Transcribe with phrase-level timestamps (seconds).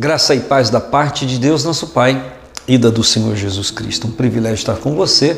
[0.00, 2.32] Graça e paz da parte de Deus, nosso Pai,
[2.66, 4.06] e da do Senhor Jesus Cristo.
[4.06, 5.36] Um privilégio estar com você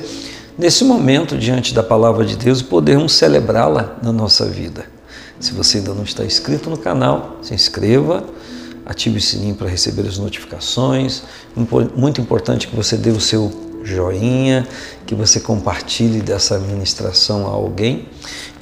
[0.56, 4.86] nesse momento diante da palavra de Deus e podermos celebrá-la na nossa vida.
[5.40, 8.24] Se você ainda não está inscrito no canal, se inscreva,
[8.86, 11.24] ative o sininho para receber as notificações.
[11.96, 13.50] Muito importante que você dê o seu
[13.84, 14.66] joinha,
[15.06, 18.08] que você compartilhe dessa ministração a alguém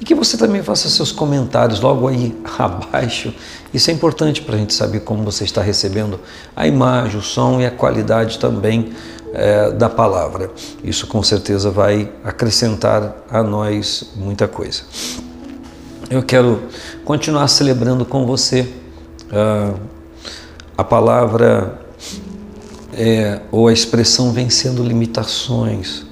[0.00, 3.35] e que você também faça seus comentários logo aí abaixo.
[3.72, 6.18] Isso é importante para a gente saber como você está recebendo
[6.57, 8.93] a imagem, o som e a qualidade também
[9.32, 10.50] é, da palavra.
[10.82, 14.82] Isso com certeza vai acrescentar a nós muita coisa.
[16.11, 16.62] Eu quero
[17.04, 18.68] continuar celebrando com você
[19.31, 19.79] uh,
[20.76, 21.79] a palavra
[23.00, 26.04] é, ou a expressão vencendo limitações.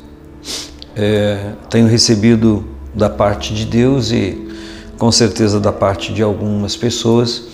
[0.97, 4.49] É, tenho recebido da parte de Deus e
[4.97, 7.45] com certeza da parte de algumas pessoas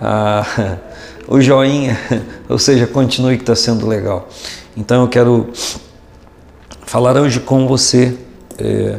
[0.00, 0.78] a,
[1.28, 1.98] o joinha,
[2.48, 4.26] ou seja, continue que está sendo legal.
[4.74, 5.50] Então eu quero
[6.86, 8.16] falar hoje com você
[8.58, 8.96] é,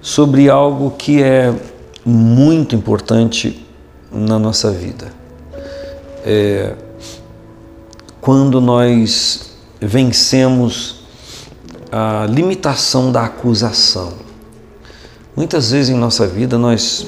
[0.00, 1.54] sobre algo que é
[2.04, 3.64] muito importante
[4.10, 5.06] na nossa vida.
[6.26, 6.74] É,
[8.24, 10.94] quando nós vencemos
[11.92, 14.14] a limitação da acusação.
[15.36, 17.06] Muitas vezes em nossa vida nós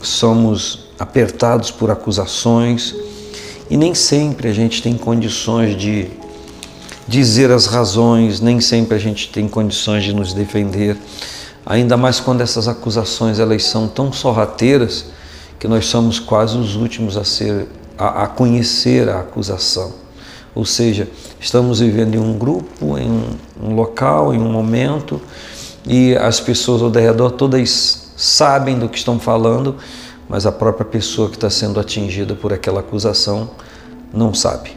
[0.00, 2.94] somos apertados por acusações
[3.68, 6.08] e nem sempre a gente tem condições de
[7.08, 10.96] dizer as razões, nem sempre a gente tem condições de nos defender,
[11.66, 15.06] ainda mais quando essas acusações elas são tão sorrateiras
[15.58, 17.66] que nós somos quase os últimos a ser
[17.98, 20.01] a, a conhecer a acusação.
[20.54, 21.08] Ou seja,
[21.40, 23.10] estamos vivendo em um grupo, em
[23.62, 25.20] um, local, em um momento,
[25.86, 29.76] e as pessoas ao redor todas sabem do que estão falando,
[30.28, 33.50] mas a própria pessoa que está sendo atingida por aquela acusação
[34.12, 34.76] não sabe.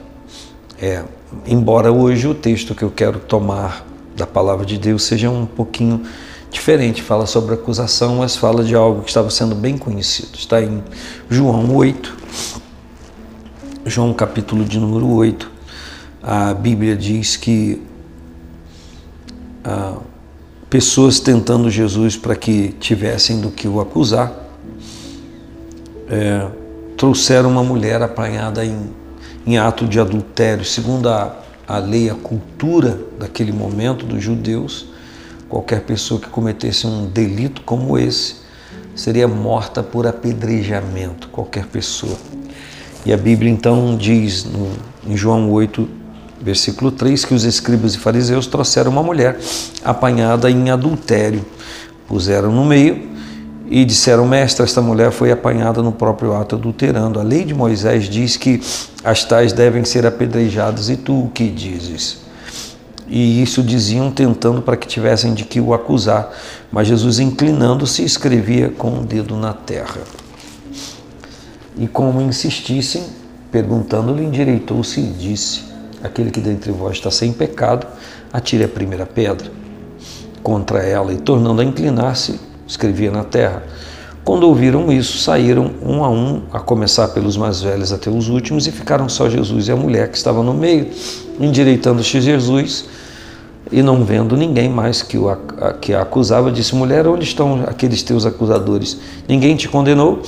[0.82, 1.04] É,
[1.46, 6.04] embora hoje o texto que eu quero tomar da palavra de Deus seja um pouquinho
[6.50, 10.38] diferente, fala sobre acusação, mas fala de algo que estava sendo bem conhecido.
[10.38, 10.82] Está em
[11.30, 12.16] João 8,
[13.86, 15.55] João capítulo de número 8,
[16.28, 17.80] a Bíblia diz que
[19.64, 19.98] ah,
[20.68, 24.34] pessoas tentando Jesus para que tivessem do que o acusar,
[26.10, 26.48] é,
[26.98, 28.90] trouxeram uma mulher apanhada em,
[29.46, 30.66] em ato de adultério.
[30.66, 31.36] Segundo a,
[31.68, 34.88] a lei, a cultura daquele momento dos judeus,
[35.48, 38.38] qualquer pessoa que cometesse um delito como esse
[38.96, 42.18] seria morta por apedrejamento, qualquer pessoa.
[43.06, 44.72] E a Bíblia então diz no,
[45.06, 46.05] em João 8,
[46.42, 49.38] Versículo 3: que os escribas e fariseus trouxeram uma mulher
[49.84, 51.46] apanhada em adultério,
[52.08, 53.10] puseram no meio
[53.68, 57.20] e disseram: Mestre, esta mulher foi apanhada no próprio ato adulterando.
[57.20, 58.62] A lei de Moisés diz que
[59.04, 62.26] as tais devem ser apedrejadas, e tu o que dizes?
[63.08, 66.32] E isso diziam tentando para que tivessem de que o acusar.
[66.72, 70.02] Mas Jesus, inclinando-se, escrevia com o dedo na terra.
[71.78, 73.04] E como insistissem,
[73.52, 75.75] perguntando-lhe, endireitou-se e disse:
[76.06, 77.86] aquele que dentre vós está sem pecado,
[78.32, 79.52] atire a primeira pedra
[80.42, 83.64] contra ela e, tornando a inclinar-se, escrevia na terra.
[84.24, 88.66] Quando ouviram isso, saíram um a um, a começar pelos mais velhos até os últimos,
[88.66, 90.90] e ficaram só Jesus e a mulher que estava no meio.
[91.40, 92.86] Endireitando-se Jesus
[93.72, 95.36] e não vendo ninguém mais que, o,
[95.80, 98.98] que a acusava, disse: Mulher, onde estão aqueles teus acusadores?
[99.28, 100.22] Ninguém te condenou?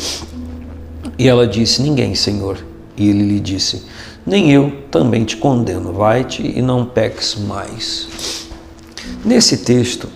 [1.17, 2.57] E ela disse: Ninguém, Senhor.
[2.95, 3.83] E ele lhe disse:
[4.27, 5.93] nem eu também te condeno.
[5.93, 8.07] Vai-te e não peques mais.
[9.23, 10.09] Nesse texto,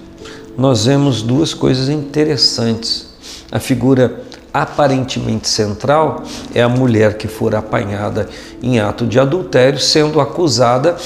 [0.57, 3.07] nós vemos duas coisas interessantes.
[3.49, 4.21] A figura
[4.53, 6.23] aparentemente central
[6.53, 8.27] é a mulher que for apanhada
[8.61, 10.97] em ato de adultério, sendo acusada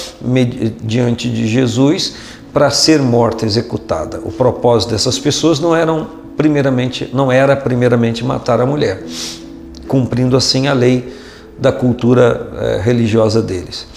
[0.81, 2.15] diante de Jesus
[2.51, 4.19] para ser morta, executada.
[4.23, 9.03] O propósito dessas pessoas não eram primeiramente, não era primeiramente matar a mulher,
[9.87, 11.24] cumprindo assim a lei
[11.57, 13.87] da cultura eh, religiosa deles.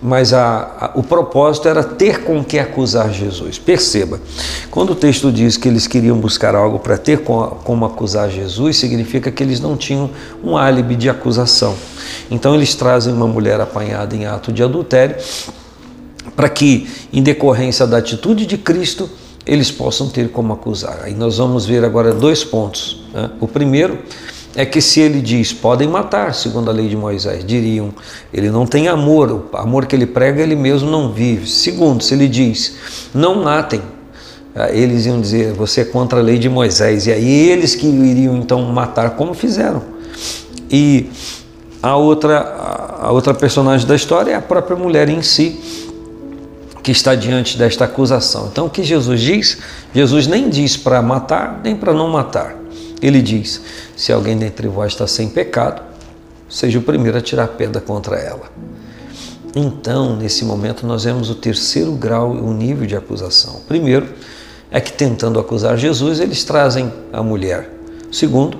[0.00, 3.58] Mas a, a, o propósito era ter com que acusar Jesus.
[3.58, 4.20] Perceba,
[4.70, 8.76] quando o texto diz que eles queriam buscar algo para ter com, como acusar Jesus,
[8.76, 10.10] significa que eles não tinham
[10.42, 11.74] um álibi de acusação.
[12.30, 15.16] Então eles trazem uma mulher apanhada em ato de adultério
[16.36, 19.10] para que, em decorrência da atitude de Cristo,
[19.44, 21.00] eles possam ter como acusar.
[21.02, 23.02] Aí nós vamos ver agora dois pontos.
[23.12, 23.30] Né?
[23.40, 23.98] O primeiro
[24.56, 27.90] é que se ele diz podem matar, segundo a lei de Moisés, diriam,
[28.32, 31.48] ele não tem amor, o amor que ele prega ele mesmo não vive.
[31.48, 32.76] Segundo, se ele diz
[33.14, 33.82] não matem,
[34.54, 37.86] ah, eles iam dizer você é contra a lei de Moisés, e aí eles que
[37.86, 39.82] iriam então matar, como fizeram.
[40.70, 41.08] E
[41.82, 45.60] a outra, a outra personagem da história é a própria mulher em si,
[46.82, 48.48] que está diante desta acusação.
[48.50, 49.58] Então, o que Jesus diz?
[49.94, 52.56] Jesus nem diz para matar, nem para não matar.
[53.00, 53.60] Ele diz:
[53.96, 55.82] se alguém dentre vós está sem pecado,
[56.48, 58.50] seja o primeiro a tirar pedra contra ela.
[59.54, 63.60] Então, nesse momento, nós vemos o terceiro grau e o nível de acusação.
[63.66, 64.08] Primeiro,
[64.70, 67.70] é que tentando acusar Jesus, eles trazem a mulher.
[68.12, 68.58] Segundo,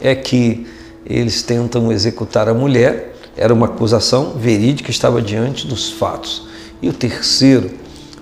[0.00, 0.66] é que
[1.04, 6.46] eles tentam executar a mulher, era uma acusação verídica, estava diante dos fatos.
[6.82, 7.70] E o terceiro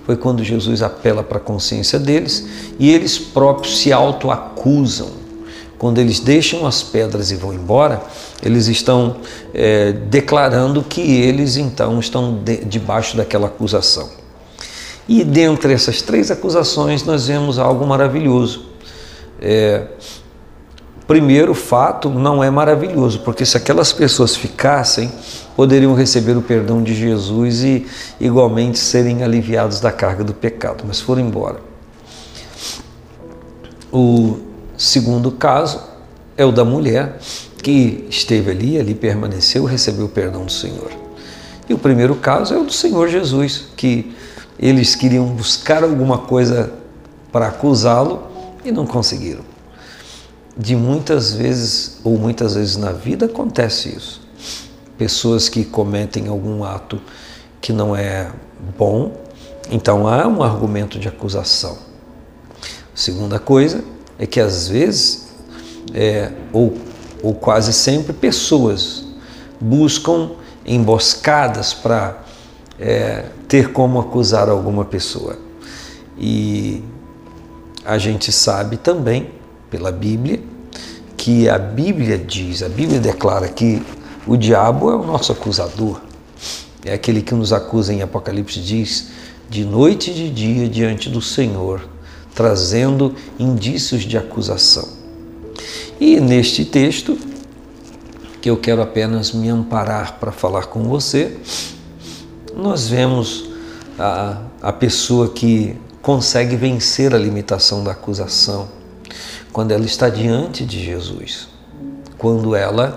[0.05, 2.47] foi quando Jesus apela para a consciência deles
[2.79, 5.26] e eles próprios se autoacusam.
[5.77, 8.01] Quando eles deixam as pedras e vão embora,
[8.41, 9.17] eles estão
[9.53, 14.09] é, declarando que eles então estão de, debaixo daquela acusação.
[15.07, 18.65] E dentre essas três acusações, nós vemos algo maravilhoso.
[19.39, 19.85] É,
[21.07, 25.11] primeiro fato não é maravilhoso, porque se aquelas pessoas ficassem,
[25.55, 27.87] poderiam receber o perdão de Jesus e
[28.19, 31.59] igualmente serem aliviados da carga do pecado, mas foram embora.
[33.91, 34.46] O
[34.77, 35.81] segundo caso
[36.37, 37.17] é o da mulher
[37.63, 40.91] que esteve ali, ali permaneceu, recebeu o perdão do Senhor.
[41.67, 44.15] E o primeiro caso é o do Senhor Jesus, que
[44.57, 46.71] eles queriam buscar alguma coisa
[47.31, 48.23] para acusá-lo
[48.63, 49.57] e não conseguiram
[50.57, 54.21] de muitas vezes, ou muitas vezes na vida, acontece isso.
[54.97, 56.99] Pessoas que cometem algum ato
[57.61, 58.31] que não é
[58.77, 59.15] bom,
[59.69, 61.77] então há um argumento de acusação.
[62.95, 63.83] Segunda coisa
[64.19, 65.27] é que às vezes,
[65.93, 66.77] é, ou,
[67.21, 69.05] ou quase sempre, pessoas
[69.59, 70.31] buscam
[70.65, 72.23] emboscadas para
[72.79, 75.37] é, ter como acusar alguma pessoa.
[76.17, 76.83] E
[77.85, 79.31] a gente sabe também
[79.69, 80.41] pela Bíblia,
[81.15, 83.81] que a Bíblia diz, a Bíblia declara que
[84.25, 86.01] o diabo é o nosso acusador,
[86.85, 89.09] é aquele que nos acusa em Apocalipse, diz,
[89.49, 91.81] de noite e de dia diante do Senhor,
[92.37, 94.87] trazendo indícios de acusação.
[95.99, 97.17] E neste texto,
[98.39, 101.35] que eu quero apenas me amparar para falar com você,
[102.55, 103.49] nós vemos
[103.97, 108.67] a, a pessoa que consegue vencer a limitação da acusação
[109.51, 111.47] quando ela está diante de Jesus,
[112.19, 112.93] quando ela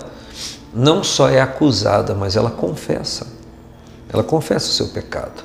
[0.71, 3.25] não só é acusada, mas ela confessa.
[4.07, 5.43] Ela confessa o seu pecado.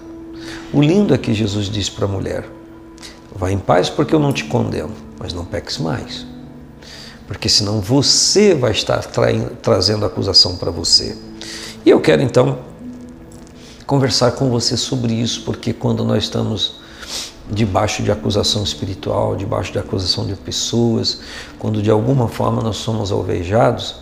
[0.71, 2.56] O lindo é que Jesus diz para a mulher:
[3.39, 6.27] Vá em paz porque eu não te condeno, mas não peques mais.
[7.27, 9.05] Porque senão você vai estar
[9.61, 11.15] trazendo acusação para você.
[11.85, 12.61] E eu quero então
[13.87, 16.77] conversar com você sobre isso, porque quando nós estamos
[17.51, 21.21] debaixo de acusação espiritual, debaixo de acusação de pessoas,
[21.59, 23.97] quando de alguma forma nós somos alvejados,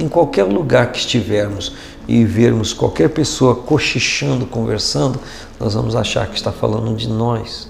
[0.00, 1.74] em qualquer lugar que estivermos
[2.08, 5.20] e vermos qualquer pessoa cochichando, conversando,
[5.60, 7.68] nós vamos achar que está falando de nós.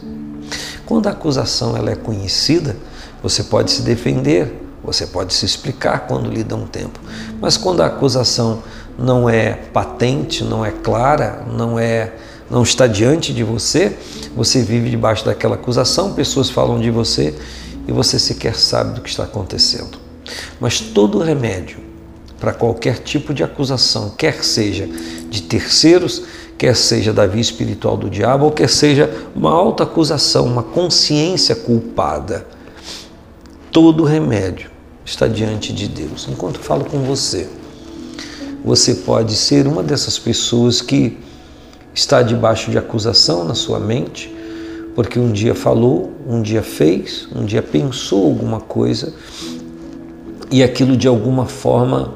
[0.91, 2.77] Quando a acusação ela é conhecida,
[3.23, 6.99] você pode se defender, você pode se explicar quando lhe dão tempo.
[7.41, 8.61] Mas quando a acusação
[8.99, 12.13] não é patente, não é clara, não é
[12.51, 13.97] não está diante de você,
[14.35, 17.39] você vive debaixo daquela acusação, pessoas falam de você
[17.87, 19.97] e você sequer sabe do que está acontecendo.
[20.59, 21.79] Mas todo remédio
[22.41, 24.89] para qualquer tipo de acusação, quer seja
[25.29, 26.25] de terceiros,
[26.61, 31.57] quer seja da via espiritual do diabo, ou quer seja uma alta acusação, uma consciência
[31.57, 32.47] culpada,
[33.73, 34.71] todo remédio
[35.03, 36.29] está diante de Deus.
[36.31, 37.49] Enquanto falo com você,
[38.63, 41.17] você pode ser uma dessas pessoas que
[41.95, 44.31] está debaixo de acusação na sua mente,
[44.95, 49.15] porque um dia falou, um dia fez, um dia pensou alguma coisa
[50.51, 52.13] e aquilo de alguma forma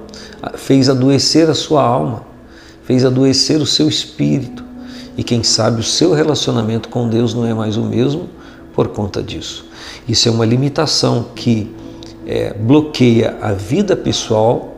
[0.54, 2.33] fez adoecer a sua alma,
[2.84, 4.64] fez adoecer o seu espírito.
[5.16, 8.28] E quem sabe o seu relacionamento com Deus não é mais o mesmo
[8.74, 9.66] por conta disso.
[10.08, 11.72] Isso é uma limitação que
[12.26, 14.74] é, bloqueia a vida pessoal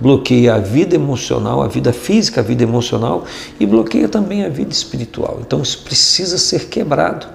[0.00, 3.24] bloqueia a vida emocional, a vida física, a vida emocional
[3.58, 5.38] e bloqueia também a vida espiritual.
[5.40, 7.26] Então isso precisa ser quebrado.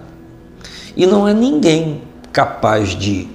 [0.95, 2.01] E não há ninguém
[2.31, 3.27] capaz de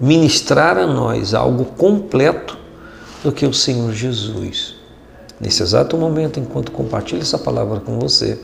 [0.00, 2.58] ministrar a nós algo completo
[3.22, 4.73] do que o Senhor Jesus.
[5.40, 8.38] Nesse exato momento, enquanto compartilho essa palavra com você,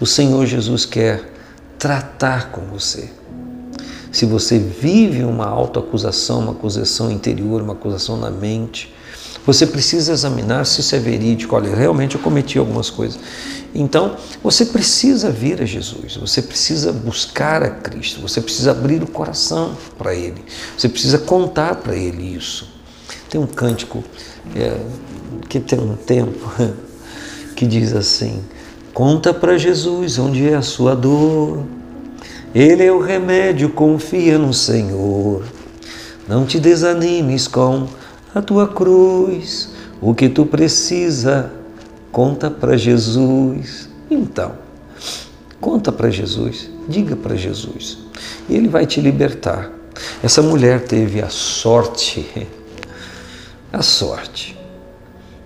[0.00, 1.30] o Senhor Jesus quer
[1.78, 3.10] tratar com você.
[4.10, 8.92] Se você vive uma autoacusação, uma acusação interior, uma acusação na mente,
[9.46, 11.54] você precisa examinar se isso é verídico.
[11.54, 13.18] Olha, realmente eu cometi algumas coisas.
[13.74, 19.06] Então, você precisa vir a Jesus, você precisa buscar a Cristo, você precisa abrir o
[19.06, 20.44] coração para Ele,
[20.76, 22.68] você precisa contar para Ele isso.
[23.28, 24.02] Tem um cântico
[24.56, 24.76] é,
[25.50, 26.48] que tem um tempo
[27.56, 28.40] que diz assim:
[28.94, 31.64] Conta para Jesus onde é a sua dor.
[32.54, 35.44] Ele é o remédio, confia no Senhor.
[36.26, 37.88] Não te desanimes com
[38.32, 39.70] a tua cruz.
[40.00, 41.52] O que tu precisa,
[42.10, 43.88] conta para Jesus.
[44.08, 44.54] Então,
[45.60, 47.98] conta para Jesus, diga para Jesus.
[48.48, 49.70] E ele vai te libertar.
[50.22, 52.46] Essa mulher teve a sorte,
[53.72, 54.59] a sorte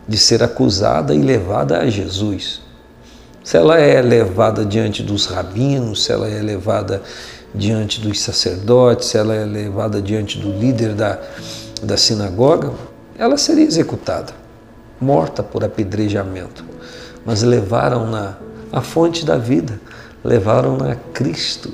[0.07, 2.61] de ser acusada e levada a Jesus.
[3.43, 7.03] Se ela é levada diante dos rabinos, se ela é levada
[7.55, 11.19] diante dos sacerdotes, se ela é levada diante do líder da,
[11.83, 12.73] da sinagoga,
[13.19, 14.33] ela seria executada,
[15.01, 16.65] morta por apedrejamento.
[17.25, 18.37] Mas levaram-na
[18.73, 19.81] à fonte da vida,
[20.23, 21.73] levaram-na a Cristo.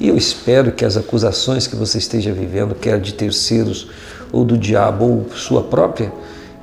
[0.00, 3.90] E eu espero que as acusações que você esteja vivendo, quer de terceiros
[4.32, 6.12] ou do diabo ou sua própria,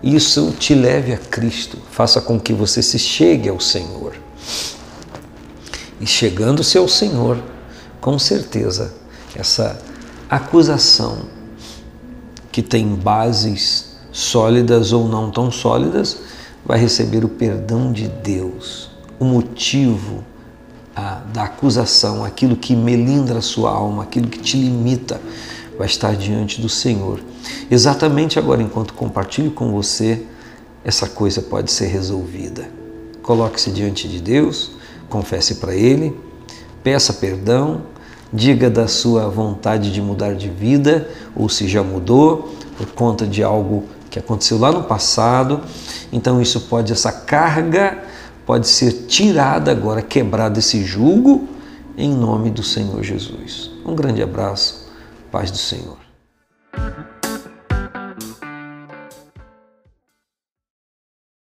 [0.06, 4.14] isso te leve a Cristo, faça com que você se chegue ao Senhor.
[6.00, 7.42] E chegando-se ao Senhor,
[8.00, 8.94] com certeza,
[9.36, 9.82] essa
[10.30, 11.24] acusação
[12.52, 16.18] que tem bases sólidas ou não tão sólidas,
[16.64, 18.92] vai receber o perdão de Deus.
[19.20, 20.24] O motivo
[20.96, 25.20] a, da acusação, aquilo que melindra a sua alma, aquilo que te limita,
[25.78, 27.20] vai estar diante do Senhor.
[27.70, 30.24] Exatamente agora, enquanto compartilho com você,
[30.84, 32.70] essa coisa pode ser resolvida.
[33.22, 34.72] Coloque-se diante de Deus,
[35.10, 36.16] confesse para Ele,
[36.84, 37.84] peça perdão,
[38.32, 43.42] diga da sua vontade de mudar de vida, ou se já mudou por conta de
[43.42, 45.62] algo que aconteceu lá no passado.
[46.12, 48.04] Então isso pode essa carga
[48.46, 51.48] pode ser tirada agora, quebrado esse jugo
[51.98, 53.72] em nome do Senhor Jesus.
[53.86, 54.85] Um grande abraço,
[55.36, 56.05] paz do Senhor.